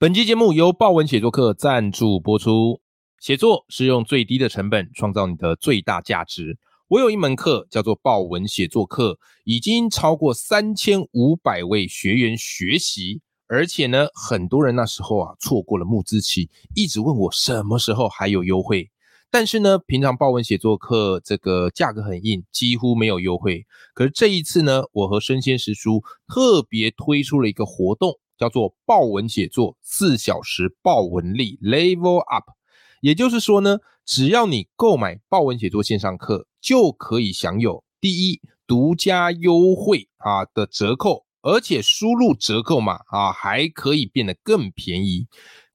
[0.00, 2.80] 本期节目由豹文写作课赞助播出。
[3.18, 6.56] 写作是用最低的成本创造你的最大价值。
[6.86, 18.88] 我有一门课叫做豹文写作课，已经超过三千五百位学员学习，而且呢，很多人那时候啊错过了募资期，一直问我什么时候还有优惠。
[19.32, 23.66] 但是呢，平常豹文写作课这个价格很硬，几乎没有优惠。
[23.94, 28.20] 可是这一次呢，我和生鲜师叔特别推出了一个活动。
[28.38, 32.44] 叫做豹文写作四小时豹文力 Level Up，
[33.00, 45.26] 也就是说呢，只要你购买豹文写作线上课，就可以享有第一独家优惠啊的折扣，而且输入折扣码啊还可以变得更便宜。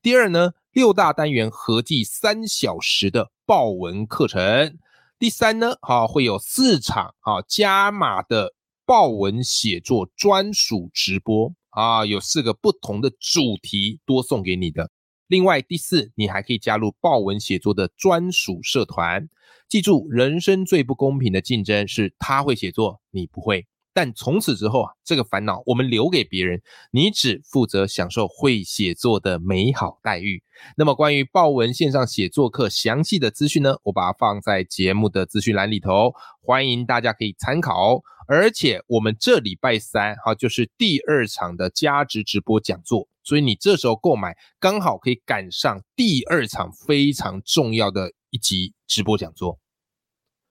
[0.02, 4.78] 第二呢，六大单元合计三小时的豹文课程。
[5.20, 8.54] 第三呢，啊会有四场啊加码的
[8.86, 11.54] 豹文写作专属直播。
[11.74, 14.92] 啊，有四个不同的主题多送给你的。
[15.28, 19.28] 另外，第四，你还可以加入豹文写作的专属社团。
[19.68, 23.66] 记住，人生最不公平的竞争是他会写作，你不会。
[23.94, 30.42] 但从此之后啊，这个烦恼我们留给别人，你只负责享受会写作的美好待遇。
[30.76, 38.02] 那么，关于豹文线上写作课详细的资讯呢，我把它放在节目的资讯栏里头，欢迎大家可以参考。
[38.26, 49.60] 而且我们这礼拜三哈就是第二场的加值直播讲座，所以你这时候购买刚好可以赶上第二场非常重要的一集直播讲座。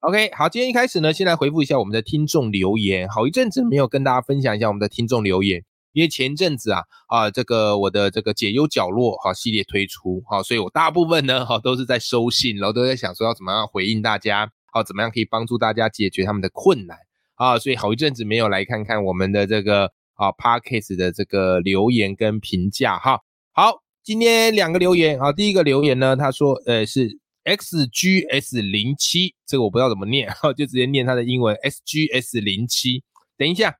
[0.00, 3.06] OK，好，今天一开始呢，先来回复一下我们的听众留言。
[3.06, 5.62] 好一阵子没有跟大家分享一下我们的听众留言，
[5.92, 16.96] 因为前阵子啊啊，这个我的这个解忧角落哈系列推出哈，所以我大部分呢哈都是在收信，然后都在想说要怎么样回应大家，好怎么样可以帮助大家解决他们的困难
[17.34, 19.92] 啊，所以好一阵子没有来看看我们的这个。
[20.14, 23.20] 啊，Parkes 的这个留言跟评价哈，
[23.52, 33.02] 好，今天两个留言啊，第一个留言呢，他说，呃，是 XGS 零七，这个我不知道怎么念，哈，就直接念他的英文 XGS 零七。
[33.36, 33.76] 等一下，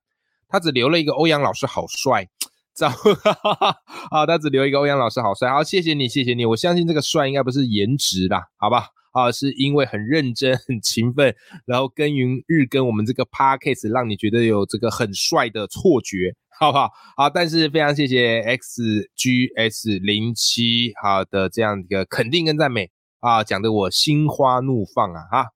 [0.48, 2.28] 他只留了一个欧阳老师好帅，
[2.74, 3.76] 早哈哈哈，
[4.10, 8.86] 啊，他只留一个欧阳老师好帅，好，谢谢你，谢谢你，我相信这个帅应该不是颜值啦，好吧？
[9.12, 11.34] 啊，是因为很认真、很勤奋，
[11.66, 16.88] 然后耕耘日更我们这个 podcast，让你觉得有这个很帅的错觉，好不好？
[17.16, 22.88] 好，但是非常谢谢 xgs 零七好的这样一个肯定跟赞美
[23.20, 25.22] 啊，讲的我心花怒放啊！
[25.30, 25.46] 哈，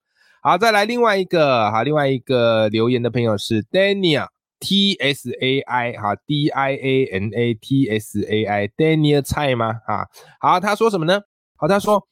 [0.42, 4.28] 好，再来另外一个哈，另外一个留言的朋友是 Daniel
[4.60, 9.20] T S A I 哈 D I A N A T S A I Daniel
[9.22, 9.80] 菜吗？
[9.86, 10.06] 啊，
[10.38, 11.20] 好，他说什么呢？
[11.56, 12.06] 好，他说。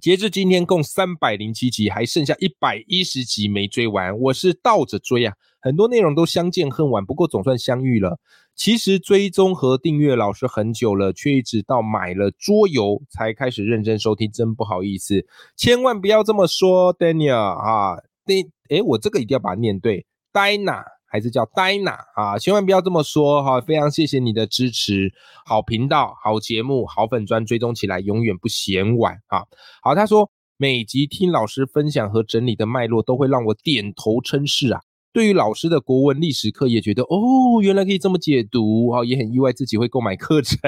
[0.00, 4.18] 截至今天共三百零七集，还剩下一百一十集没追完。
[4.18, 8.18] 我是倒着追啊，很多内容都相见恨晚，不过总算相遇了。
[8.54, 15.26] 其实追踪和订阅老师很久了，却一直到买了桌游才开始认真收听，真不好意思。
[15.56, 17.96] 千万不要这么说，Daniel 啊，
[18.26, 20.82] 对，诶，我这个一定要把它念对，Dana。
[21.12, 23.60] 还是叫 Dina 啊，千万不要这么说哈！
[23.60, 25.12] 非常谢谢你的支持，
[25.44, 29.44] 好频道、好节目、好粉砖追踪起来，永远不嫌晚啊！
[29.82, 34.80] 好，他说每集听老师分享和整理的脉络，都会让我点头称是啊。
[35.12, 40.58] 对于老师的国文历史课，也觉得哦，原来可以这么解读啊，也很意外自己会购买课程。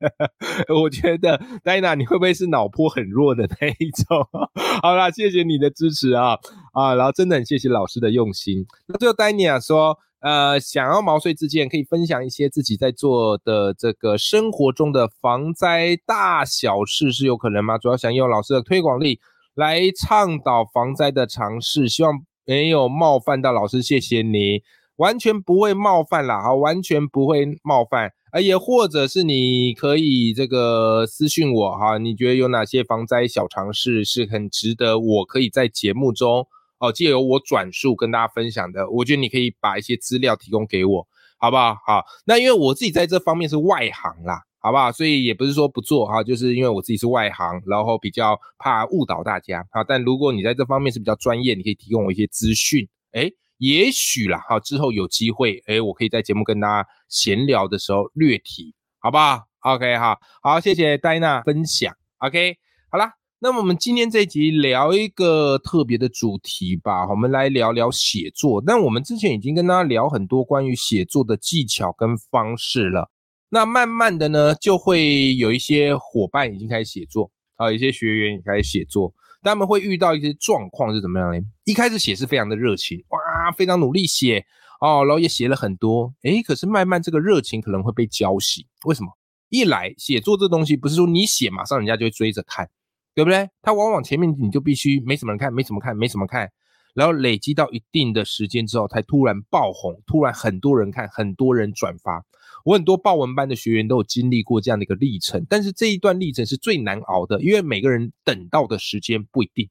[0.82, 4.26] 我觉得戴娜，你会不会是脑波很弱的那一种？
[4.82, 6.38] 好啦，谢谢你的支持啊
[6.72, 8.66] 啊，然后真的很谢谢老师的用心。
[8.86, 17.76] 那最后戴妮啊说，呃，想要毛遂自荐，可以分享一些自己在做的这个生活中的防灾大小事，是有可能吗？
[17.76, 19.20] 主要想用老师的推广力
[19.54, 22.22] 来倡导防灾的尝试，希望。
[22.46, 24.62] 没有冒犯到老师，谢谢你，
[24.96, 36.46] 完全不会冒犯啦，好，完全不会冒犯，啊，也或者是你可以这个私信我哈，你觉得有哪些防灾小常识是很值得我可以在节目中
[36.78, 41.06] 哦，借由我转述跟大家分享的，我觉得你可以把一些资料提供给我，
[41.38, 41.74] 好不好？
[41.84, 44.45] 好，那因为我自己在这方面是外行啦。
[44.58, 44.90] 好不好？
[44.90, 49.84] 所以也不是说不做哈，就是因为我自己是外行，然后比较怕误导大家啊。
[49.84, 62.56] 但如果你在这方面是比较专业，你可以提供我一些资讯，哎，也许啦哈，之后有机会，哎，我可以在节目跟大家闲聊的时候略提，好不好？OK 哈，好，谢谢戴娜分享，OK，
[62.90, 68.62] 好啦，那么我们今天这集聊一个特别的主题吧，我们来聊聊写作。
[68.66, 73.10] 但我们之前已经跟大家聊很多关于写作的技巧跟方式了。
[73.48, 79.14] 那慢慢的呢，就会有一些伙伴已经开始写作，啊，一些学员也开始写作。
[79.42, 81.40] 他们会遇到一些状况是怎么样呢？
[81.64, 84.44] 一开始写是非常的热情，哇，非常努力写
[84.80, 88.66] 哦，然后也写了很多，诶，可是慢慢这个热情可能会被浇熄。
[88.84, 89.08] 为什么？
[89.48, 92.68] 一来写作这东西不是说你写马上人家就会追着看。
[93.14, 93.48] 对不对？
[93.62, 96.50] 它往往前面你就必须没什么人看，没什么看，没什么看，
[96.92, 102.22] 然后累积到一定的时间之后，才突然爆红，突然很多人看，很多人转发。
[102.66, 109.70] 我很多报文班的学员都有经历过这样的一个历程，但是这一段历程是最难熬的，因为每个人等到的时间不一定，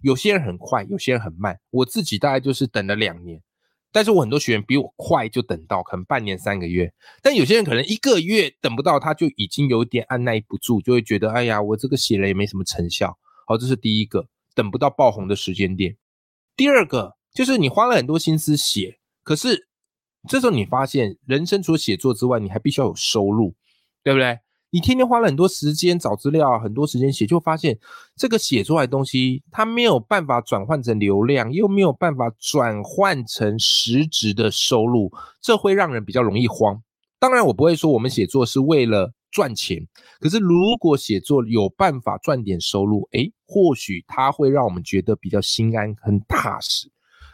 [0.00, 1.60] 有些人很快，有些人很慢。
[1.68, 3.42] 我自己大概就是等了两年。
[3.92, 13.18] 但是我很多学员比我快就等到，可能半年三个月，但有些人可能一个月等不到，他就已经有点按耐不住，就会觉得，哎呀，我这个写了也没什么成效。
[13.46, 15.98] 好，这是第一个，等不到爆红的时间点。
[16.56, 19.68] 第二个就是你花了很多心思写，可是
[20.28, 23.54] 这时候你发现，人生除了写作之外，你还必须要有收入，
[24.02, 24.38] 对不对？
[24.72, 27.76] 你天天花了很多时间找资料，很多时间写，就发现
[28.14, 36.80] 这个写出来的东西，它没有办法转换成流量，又没有办法转换成实质的收入，这会让人比较容易慌。
[37.18, 39.84] 当然，我不会说我们写作是为了赚钱，
[40.20, 46.88] 可是如果写作有办法赚点收入，诶，或许它会让我们觉得比较心安、很踏实。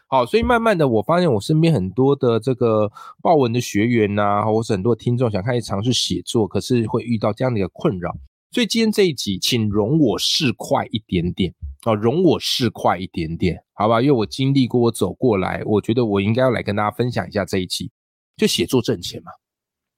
[0.09, 8.17] 好，所以慢慢的，我发现我身边很多的这个报文的学员呐，或是很多听众想开始尝试写作，可是会遇到这样的一个困扰。
[8.53, 14.01] 所以今天这一集，请容我试快一点点啊，容我试快一点点，好吧？
[14.01, 17.91] 因为我经历过，我走过来，我觉得我应该要来跟大家分享一下这一期，
[18.37, 19.33] 就写作挣钱嘛？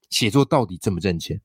[0.08, 1.38] 写作到底挣不挣钱？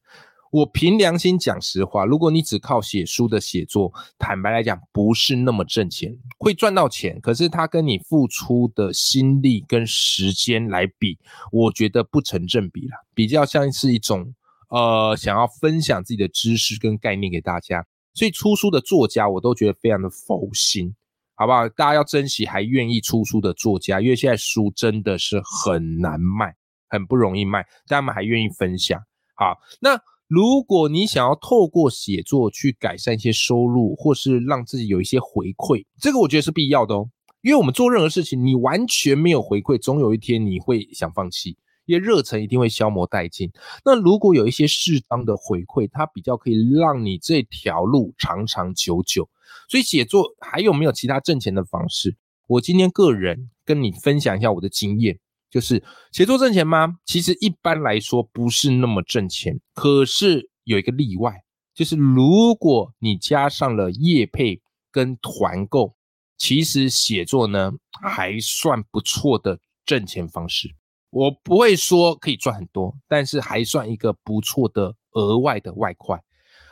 [0.54, 11.18] 我凭良心讲实话，如果你只靠写书的写作，坦白来讲不是那么挣钱，会赚到钱，可是它跟你付出的心力跟时间来比，
[11.52, 14.32] 我觉得不成正比了，比较像是一种
[14.70, 17.84] 呃想要分享自己的知识跟概念给大家，
[18.14, 20.94] 所以出书的作家我都觉得非常的佛心，
[21.34, 21.68] 好不好？
[21.70, 26.56] 大家要珍惜还愿意出书的作家，因为现在书真的是很难卖，
[26.90, 29.02] 很不容易卖，但他们还愿意分享。
[29.34, 30.00] 好，那。
[30.34, 37.08] 如果你想要透过写作去改善一些收入，或是让自己有一些回馈，这个我觉得是必要的哦。
[37.44, 43.52] 因为我们做任何事情，你完全没有回馈，总有一天你会想放弃，因为热忱一定会消磨殆尽。
[43.86, 49.30] 那如果有一些适当的回馈，它比较可以让你这条路长长久久。
[49.70, 52.16] 所以写作还有没有其他挣钱的方式？
[52.48, 55.20] 我今天个人跟你分享一下我的经验。
[55.54, 56.96] 就是写作挣钱吗？
[57.06, 61.44] 其实一般来说不是那么挣钱，可是有一个例外，
[61.76, 64.60] 就是如果你加上了业配
[64.92, 65.94] 跟团购，
[66.40, 67.72] 其实写作呢
[68.02, 70.74] 还算不错的挣钱方式。
[71.12, 76.18] 我不会说可以赚很多，但是还算一个不错的额外的外快。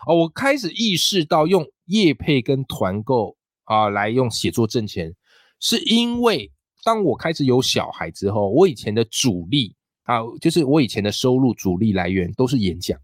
[0.08, 5.14] 哦，我开始意识到用业配跟团购啊来用写作挣钱，
[5.60, 6.52] 是因为。
[6.84, 13.00] 当我开始有小孩之后，我以前的主力啊，就是我以前的收入主力来源都是演讲，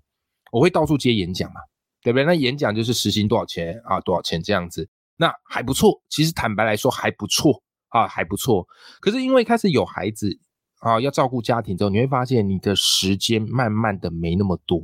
[0.51, 1.61] 我会到处接演讲嘛，
[2.01, 2.25] 对不对？
[2.25, 6.01] 那演讲就是时薪多少钱啊，多少钱这样子，那还不错。
[6.09, 8.67] 其实坦白来说还不错啊，还不错。
[8.99, 10.39] 可是因为开始有孩子
[10.79, 14.79] 啊，要照顾家庭之后，你会发现你的时间慢慢的没那么多，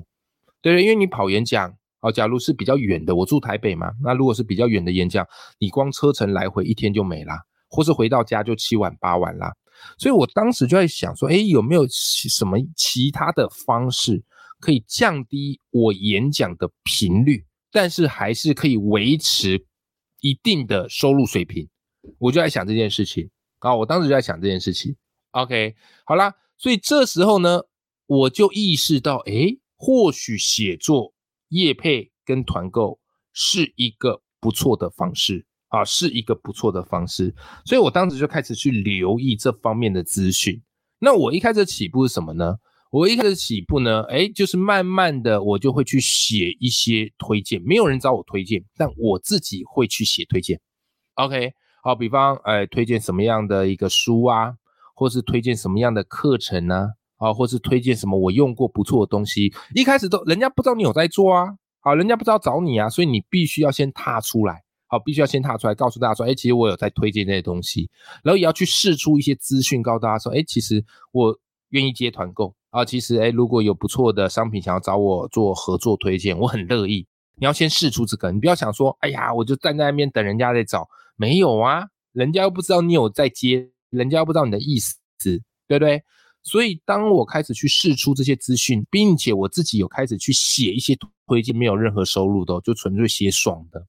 [0.61, 0.83] 对不对？
[0.83, 5.25] 因为你跑演讲啊，假如是比较远的，我住台北嘛，那如果是比较远的演讲，
[5.57, 7.33] 你光车程来回一天就没了。
[7.73, 9.51] 或是回到家就七晚八晚啦，
[9.97, 14.23] 所以我当时就在想说，哎，有没有什么其他的方式
[14.59, 19.65] 可以降低我演讲的频率，但是还是可以维持
[20.21, 21.67] 一定的收入水平？
[22.19, 23.27] 我就在想这件事情
[23.57, 24.95] 啊，我当时就在想这件事情。
[25.31, 25.75] OK，
[26.05, 27.63] 好啦，所以这时候呢，
[28.05, 31.15] 我就意识到，哎，或许写作、
[31.49, 32.99] 业配跟团购
[33.33, 35.47] 是一个不错的方式。
[35.73, 37.33] 啊，是一个不错的方式，
[37.65, 40.61] 所以我当时就开始去留意这方面的资讯。
[40.99, 42.55] 那我一开始起步是什么呢？
[42.91, 50.61] 我一开始起步呢，哎，就是慢慢的我就会去写一些推荐，没有人找我推荐，但我自己会去写推荐。
[51.15, 51.51] OK，
[51.81, 54.53] 好，比方，哎，推荐什么样的一个书啊，
[54.93, 56.89] 或是推荐什么样的课程呢？
[57.17, 59.51] 啊，或是推荐什么我用过不错的东西。
[59.73, 61.47] 一开始都人家不知道你有在做啊，
[61.79, 64.61] 好，人家不知道找你啊，所以你必须要先踏出来。
[64.93, 67.89] 好，必须要先踏出来，告诉大家说，哎，其实我有在推荐这些东西，
[68.23, 71.35] 然后也要去试出一些资讯，告诉大家说，哎，其实我
[71.69, 77.07] 愿意接团购啊，其实，哎，如果有不错的商品想要找我做合作推荐，我很乐意。
[77.37, 84.95] 你要先试出这个，你不要想说，哎呀，我就站在那边等人家在找，没有啊，人家又不知道你有在接，人家又不知道你的意思，
[85.67, 86.03] 对不对？
[86.43, 90.95] 所以当我开始去试出这些资讯，并且我自己有开始去写一些
[91.25, 93.83] 推荐，没有任何收入的，就纯粹写爽的，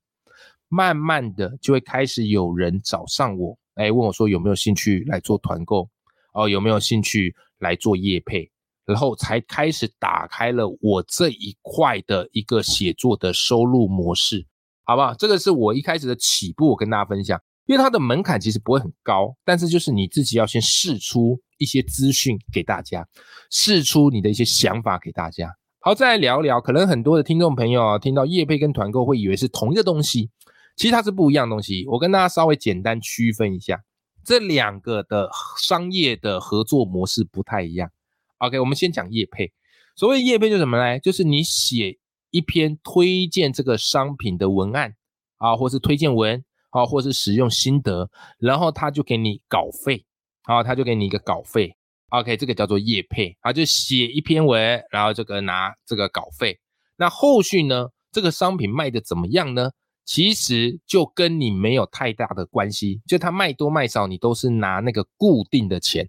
[0.75, 5.89] 慢慢的就会开始有人找上我，哎，问我说有没有兴趣来做团购，
[6.33, 8.51] 哦，有没有兴趣来做业配。
[8.87, 14.47] 然后才开始打开了我这一块的一个写作的收入模式，
[14.85, 15.15] 好不好？
[15.15, 23.09] 这个是我一开始的起步，我跟大家分享，因为它的门槛其实不会很高，但是就是你自己要先试出一些资讯给大家，
[23.51, 25.51] 试出你的一些想法给大家。
[25.81, 30.29] 好，再来聊聊，可能很多的听众朋友啊，听到业配跟团购会以为是同一个东西，
[30.77, 31.87] 其实它是不一样的东西。
[31.89, 33.83] 我跟大家稍微简单区分一下，
[34.25, 37.91] 这两个的商业的合作模式不太一样。
[38.39, 39.53] OK，我们先讲业配。
[39.97, 40.99] 所谓业配就什么呢？
[40.99, 41.99] 就是你写
[42.31, 44.95] 一篇推荐这个商品的文案
[45.39, 50.05] 啊，或是推荐文啊，或是使用心得，然后他就给你稿费
[50.43, 51.77] 啊，他就给你一个稿费。
[52.09, 56.59] OK，这个叫做业配啊，就写一篇文，然后这个拿这个稿费。
[56.97, 59.71] 那后续呢，这个商品卖的怎么样呢？
[60.05, 66.09] 其实就跟你没有太大的关系，就他卖多卖少，你都是拿那个固定的钱。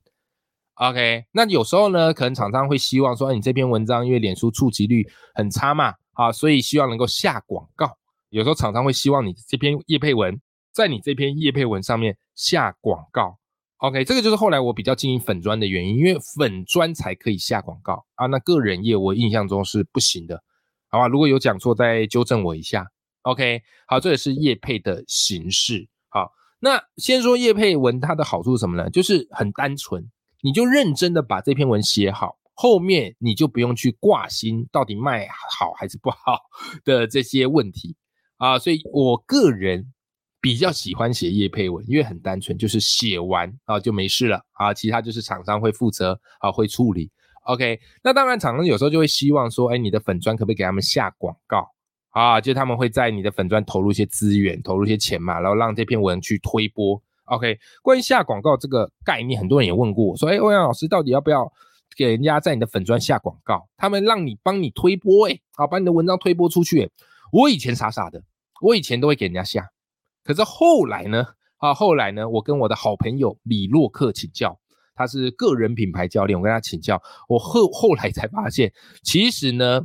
[0.76, 7.98] OK，那有时候呢，可能厂商会希望说，你这篇文章因为脸书触及率很差嘛，啊，所以希望能够下广告。
[8.30, 10.38] 有时候厂商会希望你这篇叶配文
[10.74, 13.40] 在你这篇叶配文上面下广告。
[13.78, 18.26] OK，这个就是后来我比较经营粉砖的原因，因为粉砖才可以下广告啊。
[18.26, 20.44] 那个人页我印象中是不行的，
[20.90, 21.08] 好吧？
[21.08, 22.88] 如果有讲错，再纠正我一下。
[23.26, 25.88] OK，好，这也是叶配的形式。
[26.10, 28.88] 好，那先说叶配文它的好处是什么呢？
[28.90, 30.10] 就是很单纯。
[30.42, 35.28] 你就认真的把这篇文写好，后面你就不用去挂心到底卖
[35.58, 36.40] 好还是不好
[36.86, 37.96] 的这些问题
[38.38, 38.60] 啊。
[38.60, 39.92] 所以我个人
[40.40, 47.12] 比较喜欢写叶配文，因为很单纯，就是写完啊就没事了啊，其他就是厂商会负责啊会处理。
[47.46, 51.72] OK，那当然厂商有时候就会希望说，哎，你的粉砖可不可以给他们下广告
[52.16, 52.40] 啊？
[52.40, 57.00] 就他们会在你的粉砖投入一些资源，投入一些钱嘛，然后让这篇文去推播。
[57.26, 61.52] OK，关于下广告这个概念，很多人也问过我，说：“哎，欧阳老师到底要不要
[61.98, 63.68] 给人家在你的粉砖下广告？
[63.76, 66.90] 他们让你帮你推播，哎，好，把你的文章推播出去。
[67.32, 68.22] 我以前傻傻的，
[68.62, 69.68] 我以前都会给人家下，
[70.24, 71.26] 可是后来呢，
[71.58, 74.58] 啊，后来呢，我跟我的好朋友李洛克请教，
[74.96, 79.82] 他是个人品牌教练，我跟他请教，我后后来才发现，其实呢，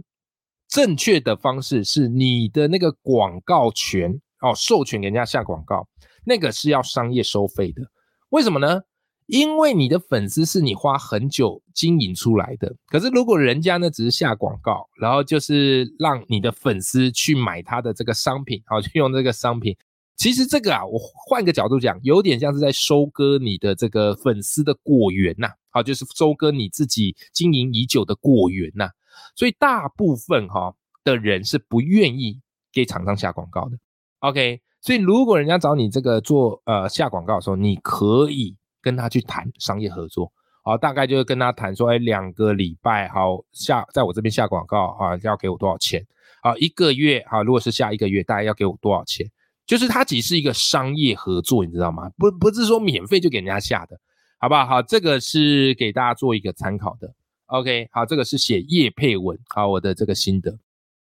[0.71, 5.87] 正确的方式是你的那个广告权哦，授权给人家下广告。
[6.25, 7.83] 那个是要商业收费的，
[8.29, 8.83] 为什么呢？
[9.27, 12.75] 因为你的粉丝是你花很久经营出来的。
[12.87, 19.77] 可是如果人家呢只是下广告，然后就是让你的粉丝去买他的这个商品，好 去用这个商品，
[20.17, 28.91] 其实这个啊，我换个角度讲，有点像是在收割你的这个粉丝的果园呐，好，就是收割你自己经营已久的果园呐。
[29.37, 30.75] 所以大部分哈
[31.05, 32.41] 的人是不愿意
[32.73, 33.77] 给厂商下广告的。
[34.21, 34.61] OK。
[34.83, 40.33] 所以，如果人家找你这个做呃下广告的时候，你可以跟他去谈商业合作，
[40.65, 46.03] 好，大概就是跟他谈说，哎，两个礼拜好下在我这边下广告啊，要给我多少钱？
[46.43, 49.31] 好，一个月好，如果是下一个月，大概要给我多少钱？
[49.67, 52.09] 就是它只是一个商业合作，你知道吗？
[52.17, 54.01] 不不是说免费就给人家下的，
[54.39, 54.65] 好不好？
[54.65, 57.13] 好，这个是给大家做一个参考的。
[57.51, 60.57] OK，好，这个是写叶配文，好，我的这个心得。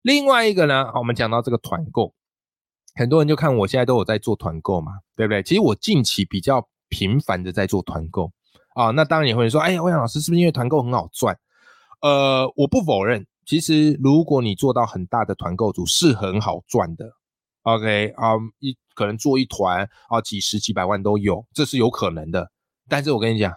[0.02, 2.14] 另外一个呢，我们讲到这个团购。
[2.94, 5.42] 很多人就看我现在都有在做团购嘛，对不对？
[5.42, 8.30] 其实我近期比较频繁的在做团购
[8.74, 11.38] 啊，那当然也会说，哎呀，欧阳老师是不是因为团购很好赚？
[12.02, 17.10] 呃，我不否认，其实如果你做到很大的团购组是很好赚的。
[17.62, 22.50] OK 啊，一可能做一团啊，几十几百万都有，这是有可能的。
[22.88, 23.54] 但是我跟你讲，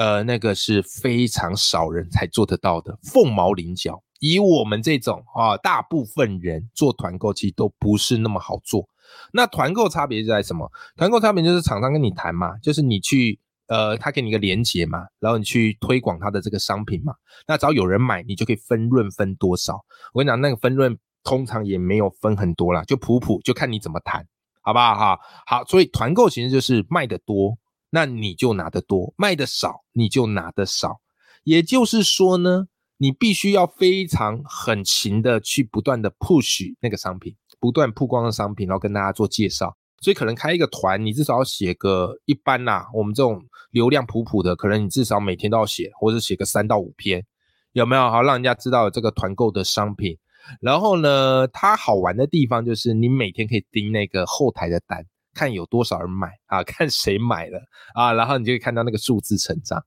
[0.00, 4.02] 呃，那个是非常少人才做得到的，凤毛麟角。
[4.18, 8.88] 以我们这种啊，大部分人做团购其实都不是那么好做。
[9.34, 10.72] 那团购差别在什么？
[10.96, 17.12] 团购差别就是厂商跟你谈嘛，就是你去呃，他给你一个链接嘛，然后你去推广他的这个商品嘛。
[17.46, 19.84] 那只要有人买，你就可以分润分多少。
[20.14, 24.26] 我跟你讲，那个分润通常也没有分很多啦，就普普，就看你怎么谈，
[24.62, 24.94] 好不好？
[24.94, 27.58] 哈，好，所以团购其实就是卖的多，
[27.90, 31.00] 那你就拿得多；卖的少，你就拿的少。
[31.44, 32.68] 也就是说呢。
[33.02, 39.74] 你必须要非常很勤的去不断的 push 那个商品，不断曝光的商品，然后跟大家做介绍。
[40.02, 47.24] 所以可能开一个团，你至少要写个一般呐，我们这种流量普普的，可能你至少每天都要写，或者写个三到五篇，
[47.72, 48.02] 有没有？
[48.02, 50.18] 好，让人家知道这个团购的商品，
[50.60, 57.60] 然后呢，它好玩的地方就是你每天可以盯那个后台的单，看有多少人买啊，看谁买了
[57.94, 59.82] 啊，然后你就会看到那个数字成长。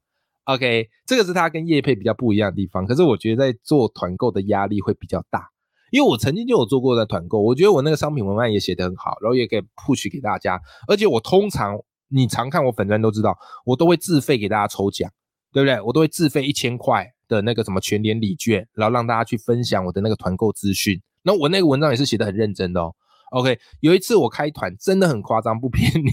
[0.46, 2.86] OK，这个是它跟业配比较不一样的地方。
[2.86, 5.48] 可是我觉得在做团购的压力会比较大，
[5.90, 10.60] 因为我曾经就有做过的团购，我觉得我那个商品文案也写得很好，然后也可以 push 给大家。
[10.88, 11.78] 而且我通常
[12.10, 15.10] 你常看我粉专都知道，我都会自费给大家抽奖，
[15.54, 15.80] 对不对？
[15.82, 21.02] 我都会自费一千块的那个什么全年礼券，然后让大家去分享我的那个团购资讯。
[21.24, 22.94] 那我那个文章也是写得很认真的哦。
[23.34, 26.12] OK，有一次我开团真的很夸张，不骗你。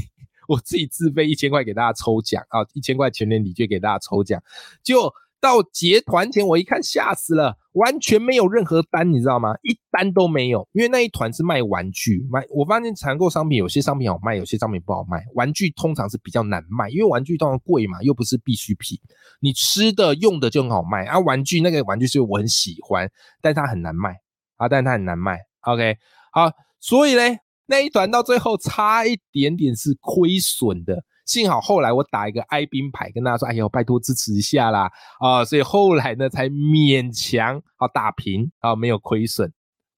[0.49, 4.43] 我自己自费一千块给大家抽奖啊，一千块全年礼券给大家抽奖，
[4.83, 9.55] 就到结团前我一看吓死了，完全没有任何单，你知道吗？
[9.63, 15.23] 一单都没有，因为那一团是卖玩具，卖我发现团购商品有些商品好卖，有些商品不好卖。
[15.35, 18.99] 玩具通常是比较难卖，因为玩具通常贵嘛，又不是必需品。
[19.41, 23.09] 你吃的用的就很好卖啊，玩具那个玩具是我很喜欢，
[23.43, 24.17] 但它很难卖
[24.57, 25.39] 啊，但它很难卖。
[25.61, 25.97] OK，
[26.33, 27.39] 好，所以嘞。
[27.67, 34.91] 那一团到最后差一点点是亏损的，幸好后来我打一个哀兵牌跟大家说：“哎呦，拜托支持一下啦！”
[35.25, 39.53] 啊，所以后来呢才勉强啊打平啊，没有亏损。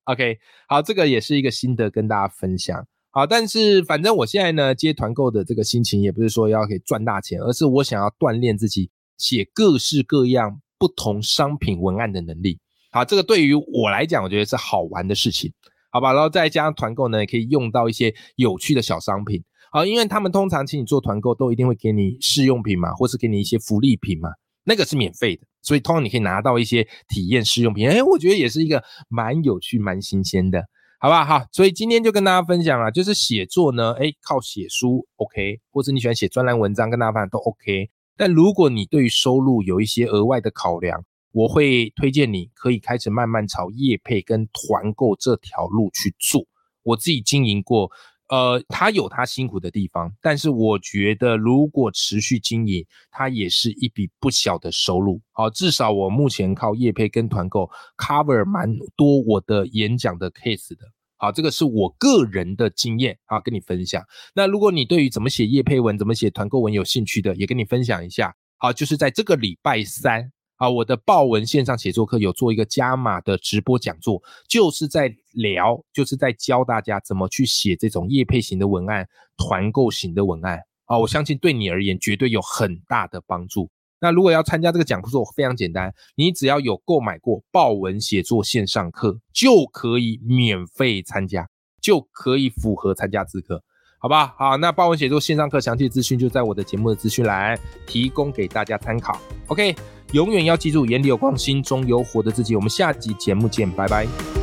[0.05, 0.37] OK，
[0.69, 2.87] 好，这个也是一个心得跟大家分享。
[3.11, 12.59] 好，但是反正我现在呢接团购的这个心情也不是说要可以赚大钱，而是我想要锻炼自己写各式各样不同商品文案的能力。
[12.91, 15.51] 好，这个对于我来讲，我觉得是好玩的事情。
[15.93, 19.45] 好吧，然后再加上团购呢，也可以用到一些有趣的小商品。
[19.71, 24.31] 好，因为他们通常请你做团购，都一定会给你试用品嘛，或是给你一些福利品嘛，
[24.65, 27.89] 那个是免费的，所以通常你可以拿到一些体验试用品。
[27.89, 30.65] 哎，我觉得也是一个蛮有趣、蛮新鲜的，
[30.99, 31.25] 好吧？
[31.25, 37.91] 好，所以今天就跟大家分享了，就是写作呢，哎，靠写书 OK，或者你喜欢写专栏文章，跟大家分享都 OK。
[38.17, 46.47] 但如果你对于收入有一些额外的考量，我会推荐你可以开始慢慢朝业配跟团购这条路去做。
[46.83, 47.91] 我自己经营过，
[48.29, 55.21] 呃，它有它辛苦的地方，但是我觉得如果持续经营，它也是一笔不小的收入。
[55.33, 60.85] 好，至少我目前靠业配跟团购 cover 蛮多我的演讲的 case 的。
[61.17, 64.03] 好，这个是我个人的经验啊，跟你分享。
[64.35, 68.35] 那如果你对于怎么写业配文、怎么写团购文有兴趣的，也跟你分享一下。
[68.57, 70.33] 好，就是在这个礼拜三。
[70.63, 80.61] 啊，我的报文线上写作课有做一个加码的直播讲座，就是在聊，就是在教大家怎么去写这种业配型的文案、团购型的文案。
[80.85, 83.69] 啊，我相信对你而言绝对有很大的帮助。
[83.99, 91.49] 那如果要参加这个讲座，非常简单，你只要有购买过报文写作线上课，就可以免费参加，
[91.81, 93.61] 就可以符合参加资格，
[93.99, 94.33] 好吧？
[94.39, 99.21] 好，那报文写作线上课详细资讯就在我的节目的资讯栏提供给大家参考。
[99.49, 99.75] OK。
[100.13, 102.55] 永远要记住，眼里有光，心中有火的自己。
[102.55, 104.42] 我们下集节目见，拜拜。